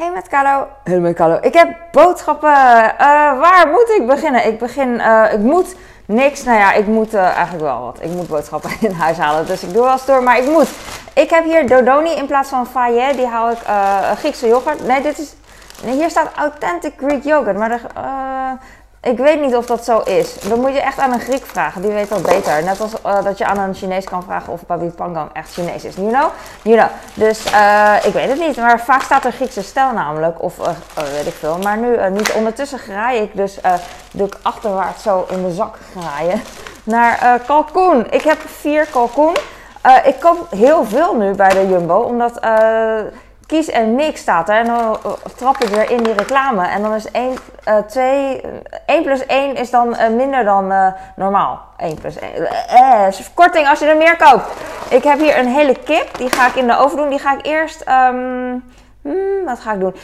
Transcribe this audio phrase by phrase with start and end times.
[0.00, 0.66] Hey met Carlo.
[0.84, 1.38] Hey met Carlo.
[1.40, 2.52] Ik heb boodschappen.
[2.52, 2.98] Eh,
[3.38, 4.46] waar moet ik beginnen?
[4.46, 5.00] Ik begin.
[5.00, 5.74] eh, ik moet
[6.06, 6.44] niks.
[6.44, 7.98] Nou ja, ik moet eh, eigenlijk wel wat.
[8.00, 9.46] Ik moet boodschappen in huis halen.
[9.46, 10.68] Dus ik doe wel eens maar ik moet.
[11.14, 13.16] Ik heb hier Dodoni in plaats van Fayet.
[13.16, 13.58] Die hou ik
[14.18, 14.86] Griekse yoghurt.
[14.86, 15.34] Nee, dit is.
[15.84, 17.56] Hier staat Authentic Greek Yogurt.
[17.56, 18.50] Maar eh,
[19.02, 20.34] ik weet niet of dat zo is.
[20.40, 21.82] Dan moet je echt aan een Griek vragen.
[21.82, 22.62] Die weet dat beter.
[22.62, 25.84] Net als eh, dat je aan een Chinees kan vragen of Babi Pangang echt Chinees
[25.84, 25.94] is.
[25.94, 26.28] You know?
[26.62, 26.90] You know.
[27.14, 28.56] Dus eh, ik weet het niet.
[28.56, 30.42] Maar vaak staat er Griekse stijl namelijk.
[30.42, 30.68] Of eh,
[30.98, 31.58] oh, weet ik veel.
[31.62, 32.32] Maar nu niet.
[32.32, 33.36] Ondertussen graai ik.
[33.36, 33.58] Dus
[34.12, 36.42] doe ik achterwaarts zo in de zak graaien.
[36.84, 38.06] Naar kalkoen.
[38.10, 39.36] Ik heb vier kalkoen.
[40.04, 41.98] Ik koop heel veel nu bij de Jumbo.
[41.98, 42.40] Omdat...
[43.50, 44.58] kies en niks staat er.
[44.58, 46.66] En dan eh, trap ik weer in die reclame.
[46.66, 48.40] En dan is 1, eh 2,
[48.86, 50.86] 1 plus 1 is dan eh, minder dan eh,
[51.16, 51.60] normaal.
[51.76, 52.32] 1 plus 1.
[52.34, 54.44] Eh, eh, korting als je er meer koopt.
[54.90, 56.16] Ik heb hier een hele kip.
[56.18, 57.08] Die ga ik in de oven doen.
[57.08, 57.80] Die ga ik eerst...
[57.80, 58.58] ehm,
[59.02, 59.94] hmm, wat ga ik doen?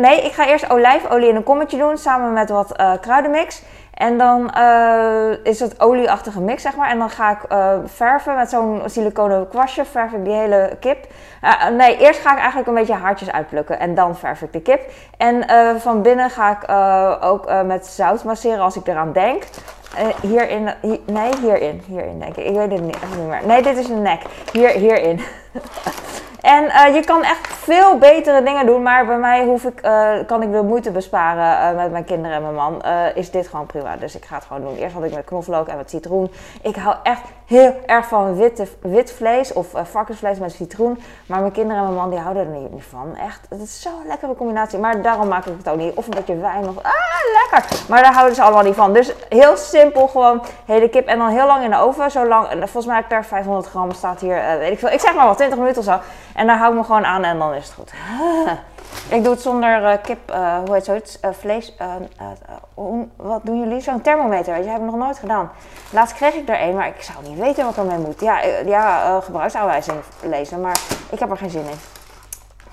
[0.00, 1.98] Nee, ik ga eerst olijfolie in een kommetje doen.
[1.98, 3.62] Samen met wat kruidenmix.
[3.96, 6.90] En dan eh, is het olieachtige mix, zeg maar.
[6.90, 9.84] En dan ga ik eh, verven met zo'n siliconen kwastje.
[9.84, 11.06] Verf ik die hele kip.
[11.40, 13.78] Eh, nee, eerst ga ik eigenlijk een beetje haartjes uitplukken.
[13.78, 14.80] En dan verf ik de kip.
[15.16, 15.44] En
[15.80, 16.70] van binnen ga ik
[17.24, 19.42] ook met zout masseren als ik eraan denk.
[20.22, 21.82] Hierin, hier, nee, hierin.
[21.86, 22.44] Hierin denk ik.
[22.44, 23.40] Ik weet het niet meer.
[23.46, 24.22] Nee, dit is een nek.
[24.52, 25.20] Hier, hierin.
[26.46, 30.12] En eh, je kan echt veel betere dingen doen, maar bij mij hoef ik, eh,
[30.26, 32.82] kan ik de moeite besparen eh, met mijn kinderen en mijn man.
[33.14, 34.76] Is dit gewoon prima, dus ik ga het gewoon doen.
[34.76, 36.32] Eerst had ik met knoflook en met citroen.
[36.62, 41.00] Ik hou echt heel erg van witte, wit vlees of varkensvlees met citroen.
[41.26, 43.16] Maar mijn kinderen en mijn man die houden er niet, van.
[43.16, 44.78] Echt, het is zo'n lekkere combinatie.
[44.78, 45.94] Maar daarom maak ik het ook niet.
[45.94, 46.92] Of een beetje wijn of, ah,
[47.50, 47.78] lekker.
[47.88, 48.92] Maar daar houden ze allemaal niet van.
[48.92, 52.10] Dus heel simpel gewoon hele kip en dan heel lang in de oven.
[52.10, 54.90] Zo lang, en volgens mij daar 500 gram staat hier, weet ik veel.
[54.90, 55.98] Ik zeg maar wat, 20 minuten of zo.
[56.36, 57.92] En daar hou ik me gewoon aan en dan is het goed.
[59.08, 61.74] Ik doe het zonder eh, kip, eh, hoe heet zoiets, eh, vlees.
[63.16, 63.80] wat doen jullie?
[63.80, 65.50] Zo'n thermometer, weet je, heb ik nog nooit gedaan.
[65.90, 68.20] Laatst kreeg ik er een, maar ik zou niet weten wat ermee moet.
[68.20, 70.78] Ja, ja gebruiksaanwijzing lezen, maar
[71.10, 71.78] ik heb er geen zin in.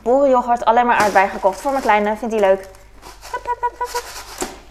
[0.01, 2.69] Boerenyoghurt, alleen maar aardbei gekocht voor mijn kleine, vindt hij leuk.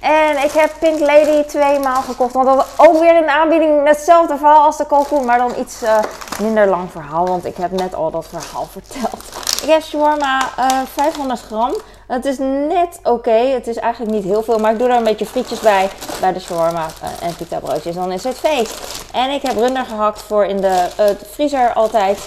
[0.03, 2.33] En ik heb Pink Lady twee maal gekocht.
[2.33, 5.25] Want dat was ook weer de aanbieding hetzelfde verhaal als de kalkoen.
[5.25, 5.99] Maar dan iets eh,
[6.41, 7.27] minder lang verhaal.
[7.27, 9.23] Want ik heb net al dat verhaal verteld.
[9.63, 11.75] Ik heb shawarma eh 500 gram.
[12.07, 13.31] Het is net oké.
[13.31, 14.59] Het is eigenlijk niet heel veel.
[14.59, 15.89] Maar ik doe er een beetje frietjes bij.
[16.21, 17.95] Bij de shawarma eh, en pita broodjes.
[17.95, 19.05] Dan is het feest.
[19.13, 22.19] En ik heb runder gehakt voor in de eh, vriezer altijd.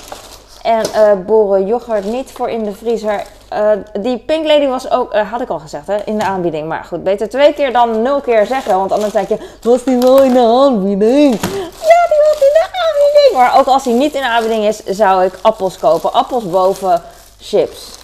[0.61, 3.23] En eh boren yoghurt niet voor in de vriezer.
[3.55, 3.71] Eh,
[4.01, 6.67] die Pink Lady was ook, eh, had ik al gezegd, hè, in de aanbieding.
[6.67, 8.77] Maar goed, beter twee keer dan nul keer zeggen.
[8.77, 11.33] Want anders denk je, was die wel in de aanbieding?
[11.41, 13.33] Ja, die was in de aanbieding.
[13.33, 16.13] Maar ook als die niet in de aanbieding is, zou ik appels kopen.
[16.13, 17.01] Appels boven
[17.39, 17.97] chips.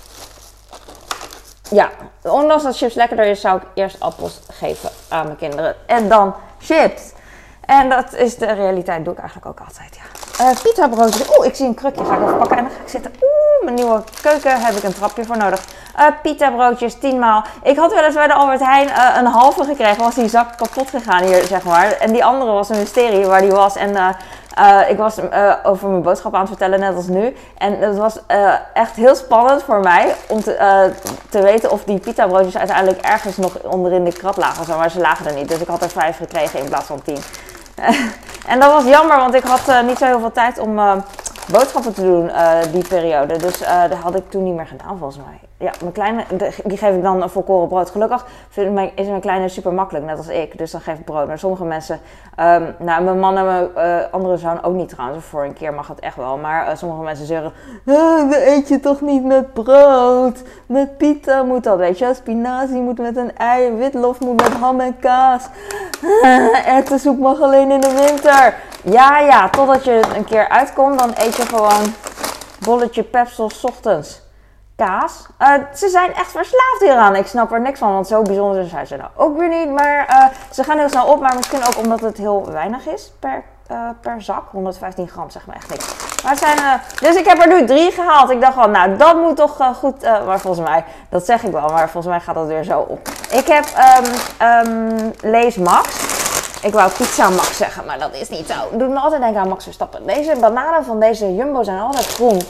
[1.69, 1.89] Ja,
[2.23, 5.75] ondanks dat chips lekkerder is, zou ik eerst appels geven aan mijn kinderen.
[5.85, 7.01] En dan chips.
[7.65, 10.21] En dat is de realiteit, doe ik eigenlijk ook altijd, ja.
[10.45, 11.37] Eh pita broodjes.
[11.37, 13.11] Oeh, ik zie een krukje, ga ik even pakken en dan ga ik zitten.
[13.21, 13.30] Oeh,
[13.63, 15.61] mijn nieuwe keuken heb ik een trapje voor nodig.
[15.95, 17.43] Eh pita broodjes, 10 maal.
[17.63, 20.57] Ik had wel eens bij de Albert Heijn eh, een halve gekregen, was die zak
[20.57, 21.91] kapot gegaan hier, zeg maar.
[21.91, 23.75] En die andere was een mysterie waar die was.
[23.75, 25.17] En eh, ik was
[25.63, 27.35] over mijn boodschap aan het vertellen, net als nu.
[27.57, 28.19] En het was
[28.73, 30.91] echt heel spannend voor mij om te,
[31.29, 34.77] te weten of die pita broodjes uiteindelijk ergens nog onderin de krat lagen.
[34.77, 35.49] maar ze lagen er niet.
[35.49, 37.19] Dus ik had er vijf gekregen in plaats van tien.
[38.51, 40.79] en dat was jammer, want ik had niet zo heel veel tijd om
[41.51, 43.37] boodschappen te doen eh, die periode.
[43.37, 45.39] Dus eh, dat had ik toen niet meer gedaan volgens mij.
[45.57, 46.23] Ja, mijn kleine,
[46.63, 47.89] die geef ik dan volkoren brood.
[47.89, 48.25] Gelukkig
[48.55, 50.57] mijn, is mijn kleine super makkelijk, net als ik.
[50.57, 51.27] Dus dan geef ik brood.
[51.27, 51.99] Maar sommige mensen,
[52.35, 55.25] ehm, nou mijn man en mijn eh, andere zoon ook niet trouwens.
[55.25, 56.37] Voor een keer mag het echt wel.
[56.37, 57.51] Maar sommige mensen zeggen,
[57.85, 60.41] "Ah, dat eet je toch niet met brood?
[60.65, 62.13] Met pita moet dat, weet je.
[62.13, 65.43] Spinazie moet met een ei, witlof moet met ham en kaas.
[66.65, 68.55] Erwtensoep mag alleen in de winter.
[68.83, 71.93] Ja, ja, totdat je een keer uitkomt, dan eet je gewoon
[72.59, 74.21] bolletje pepsels ochtends.
[74.75, 75.25] Kaas.
[75.37, 77.15] Eh, ze zijn echt verslaafd hieraan.
[77.15, 79.69] Ik snap er niks van, want zo bijzonder zijn ze nou ook weer niet.
[79.69, 83.11] Maar eh, ze gaan heel snel op, maar misschien ook omdat het heel weinig is
[83.19, 84.43] per, eh, per zak.
[84.51, 85.85] 115 gram, zeg maar echt niks.
[86.35, 86.57] Zijn,
[86.99, 88.29] dus ik heb er nu drie gehaald.
[88.29, 90.03] Ik dacht van, nou dat moet toch goed.
[90.03, 92.79] eh, maar volgens mij, dat zeg ik wel, maar volgens mij gaat dat weer zo
[92.79, 93.07] op.
[93.29, 93.65] Ik heb
[94.37, 96.19] ehm, Lees Max.
[96.61, 98.77] Ik wou pizza Max zeggen, maar dat is niet zo.
[98.77, 100.07] Doe me altijd denken aan Max Verstappen.
[100.07, 102.41] Deze bananen van deze Jumbo zijn altijd groen.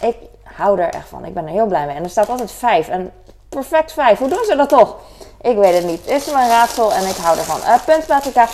[0.00, 1.24] Ik hou er echt van.
[1.24, 1.96] Ik ben er heel blij mee.
[1.96, 2.88] En er staat altijd vijf.
[2.88, 3.12] En
[3.48, 4.18] perfect vijf.
[4.18, 4.96] Hoe doen ze dat toch?
[5.40, 6.06] Ik weet het niet.
[6.06, 7.60] Is mijn raadsel en ik hou ervan.
[7.60, 8.46] Uh.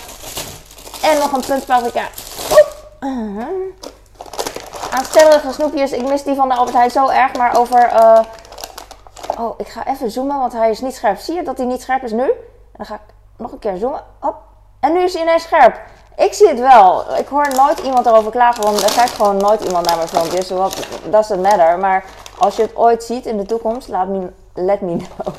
[1.03, 2.05] En nog een puntpaprika.
[3.01, 3.47] Uh-huh.
[4.91, 5.93] Aanstellerige snoepjes.
[5.93, 7.37] Ik mis die van de Albert Heijn zo erg.
[7.37, 7.83] Maar over...
[7.83, 8.21] eh,
[9.39, 11.19] Oh, ik ga even zoomen, want hij is niet scherp.
[11.19, 12.23] Zie je dat hij niet scherp is nu?
[12.23, 12.33] En
[12.73, 13.01] dan ga ik
[13.37, 14.03] nog een keer zoomen.
[14.21, 14.46] Hop.
[14.87, 15.81] En nu is hij ineens scherp.
[16.17, 17.05] Ik zie het wel.
[17.19, 20.51] Ik hoor nooit iemand erover klagen, want er kijkt gewoon nooit iemand naar mijn filmpjes.
[20.51, 20.77] Wat
[21.11, 21.79] doesn't matter.
[21.79, 22.05] Maar
[22.39, 25.35] als je het ooit ziet in de toekomst, laat me, let me know.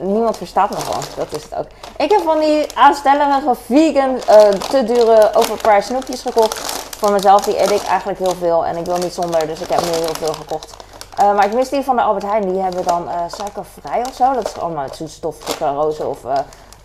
[0.12, 1.02] Niemand verstaat me gewoon.
[1.16, 1.66] Dat is het ook.
[1.96, 6.58] Ik heb van die aanstellerige vegan, uh, te dure overpriced snoepjes gekocht.
[6.98, 8.66] Voor mezelf, die eet ik eigenlijk heel veel.
[8.66, 10.74] En ik wil niet zonder, dus ik heb nu heel veel gekocht.
[11.20, 12.52] Uh, maar ik mis die van de Albert Heijn.
[12.52, 14.32] Die hebben dan uh, suikervrij of zo.
[14.32, 16.18] Dat is allemaal zoetstof, roze of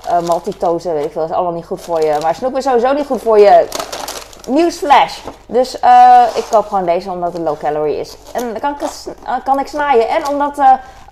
[0.06, 1.22] uh, weet ik veel.
[1.22, 2.18] Dat is allemaal niet goed voor je.
[2.22, 3.68] Maar snoep is sowieso niet goed voor je.
[4.48, 5.20] Newsflash.
[5.46, 5.76] Dus
[6.36, 8.18] ik koop gewoon deze omdat het low calorie is.
[8.34, 9.14] En dan kan ik,
[9.44, 10.10] kan ik snijden.
[10.10, 10.58] En omdat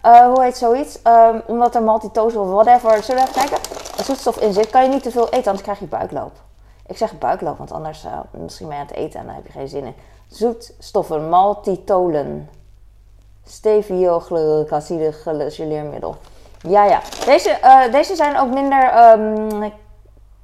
[0.01, 1.00] hoe heet zoiets?
[1.04, 3.57] Um, omdat er maltitose of whatever, zullen we even kijken,
[4.04, 6.31] zoetstof in zit, kan je niet te veel eten, anders krijg je buikloop.
[6.86, 9.51] Ik zeg buikloop, want anders misschien ben je aan het eten en dan heb je
[9.51, 9.95] geen zin in.
[10.28, 12.50] Zoetstoffen, maltitolen.
[13.45, 16.16] Stevioglycoside gelucileermiddel.
[16.59, 17.00] Ja, ja.
[17.25, 19.74] Deze, uh, deze zijn ook minder um,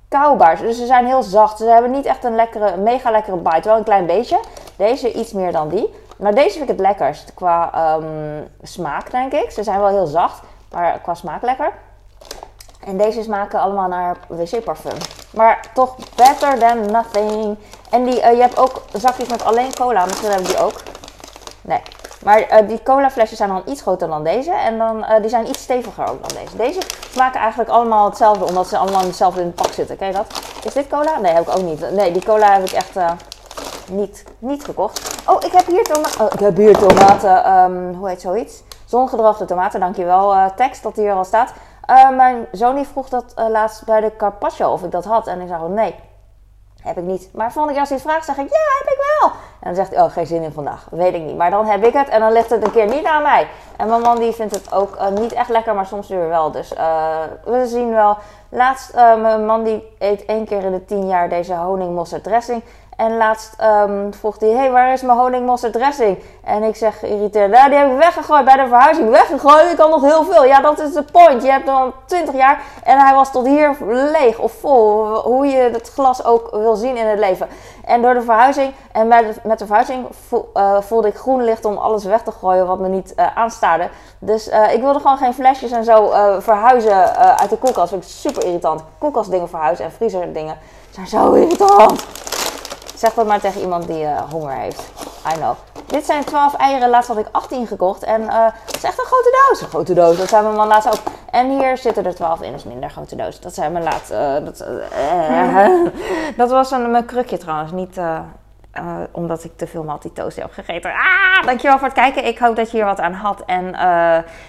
[0.07, 0.57] kauwbaar.
[0.57, 1.57] Dus ze zijn heel zacht.
[1.57, 3.67] Ze hebben niet echt een lekkere, mega lekkere bite.
[3.67, 4.39] Wel een klein beetje.
[4.75, 5.93] Deze iets meer dan die.
[6.17, 9.51] Maar deze vind ik het lekkerst qua um, smaak, denk ik.
[9.51, 11.71] Ze zijn wel heel zacht, maar qua smaak lekker.
[12.85, 14.97] En deze smaken allemaal naar wc-parfum.
[15.31, 17.57] Maar toch better than nothing.
[17.89, 20.05] En die, uh, je hebt ook zakjes met alleen cola.
[20.05, 20.81] Misschien hebben die ook.
[21.61, 21.81] Nee.
[22.23, 24.51] Maar uh, die cola flesjes zijn dan iets groter dan deze.
[24.51, 26.57] En dan, uh, die zijn iets steviger ook dan deze.
[26.57, 26.79] Deze
[27.11, 28.45] smaken eigenlijk allemaal hetzelfde.
[28.45, 30.05] Omdat ze allemaal hetzelfde in het pak zitten.
[30.05, 30.41] Je dat?
[30.63, 31.19] Is dit cola?
[31.19, 31.91] Nee, heb ik ook niet.
[31.91, 32.95] Nee, die cola heb ik echt
[33.89, 35.21] niet, niet gekocht.
[35.29, 37.51] Oh, ik heb hier, toma oh, ik heb hier tomaten.
[37.53, 38.63] Um, hoe heet zoiets?
[38.85, 40.51] Zongedroogde tomaten, dankjewel.
[40.55, 41.53] Tekst dat hier al staat.
[42.15, 45.27] Mijn zoon vroeg dat laatst bij de carpaccio of ik dat had.
[45.27, 45.95] En ik zei gewoon nee,
[46.83, 47.29] heb ik niet.
[47.33, 49.31] Maar volgende keer als hij het vraagt, zeg ik ja, heb ik wel.
[49.31, 50.87] En dan zegt hij, oh, geen zin in vandaag.
[50.91, 51.37] Weet ik niet.
[51.37, 53.47] Maar dan heb ik het en dan ligt het een keer niet aan mij.
[53.77, 56.51] En mijn man die vindt het ook niet echt lekker, maar soms weer wel.
[56.51, 56.69] Dus
[57.43, 58.17] we zien wel.
[58.49, 62.63] Laatst, mijn man die eet één keer in de tien jaar deze honingmosterd dressing.
[62.97, 66.17] En laatst um, vroeg hij, hey, waar is mijn honingmosterd dressing?
[66.43, 69.09] En ik zeg geïrriteerd, nou, die heb ik weggegooid bij de verhuizing.
[69.09, 69.71] Weggegooid?
[69.71, 70.45] Ik kan nog heel veel.
[70.45, 71.43] Ja, dat is de point.
[71.43, 73.77] Je hebt dan 20 jaar en hij was tot hier
[74.11, 75.15] leeg of vol.
[75.15, 77.47] Hoe je het glas ook wil zien in het leven.
[77.85, 80.07] En door de verhuizing en met de, met de verhuizing
[80.53, 83.89] uh, voelde ik groen licht om alles weg te gooien wat me niet uh, aanstaarde.
[84.19, 87.75] Dus uh, ik wilde gewoon geen flesjes en zo verhuizen uit de koelkast.
[87.75, 88.83] Dat vind ik super irritant.
[88.97, 90.57] Koelkastdingen verhuizen en vriezerdingen
[90.89, 92.05] zijn zo irritant.
[93.03, 94.91] Zeg dat maar tegen iemand die uh, honger heeft.
[95.33, 95.55] I know.
[95.85, 96.89] Dit zijn 12 eieren.
[96.89, 98.03] Laatst had ik 18 gekocht.
[98.03, 99.61] En uh, het is echt een grote doos.
[99.61, 100.17] Een grote doos.
[100.17, 101.01] Dat zijn mijn man laatst ook.
[101.31, 102.51] En hier zitten er 12 in.
[102.51, 103.39] Dat is minder grote doos.
[103.39, 104.11] Dat zijn mijn laatst.
[104.11, 104.65] Uh, dat,
[106.41, 107.71] dat was een, mijn krukje trouwens.
[107.71, 107.99] Niet
[109.11, 110.91] omdat ik te veel maltitoast heb gegeten.
[110.91, 112.25] Ah, dankjewel voor het kijken.
[112.25, 113.43] Ik hoop dat je hier wat aan had.
[113.45, 113.69] En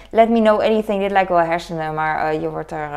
[0.09, 1.01] let me know anything.
[1.01, 1.93] Dit lijkt wel hersenen.
[1.93, 2.89] Maar je wordt er...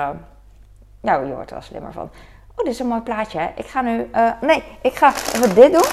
[1.00, 2.11] nou, je wordt er wel slimmer van.
[2.58, 3.38] Oh, dit is een mooi plaatje.
[3.38, 3.49] Hè?
[3.55, 4.10] Ik ga nu...
[4.14, 5.90] Uh, nee, ik ga even dit doen.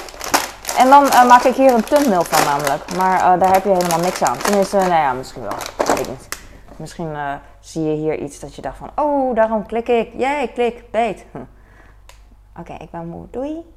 [0.78, 2.96] En dan uh, maak ik hier een thumbnail van namelijk.
[2.96, 4.38] Maar uh, daar heb je helemaal niks aan.
[4.38, 5.96] Tenminste, nou ja, misschien wel.
[5.96, 6.28] Weet niet.
[6.78, 7.16] Misschien
[7.60, 8.90] zie je hier iets dat je dacht van...
[8.96, 10.10] Oh, daarom klik ik.
[10.18, 11.26] Jee, klik, beet.
[11.32, 11.40] Hm.
[12.60, 13.26] Oké, ik ben moe.
[13.32, 13.75] Doei.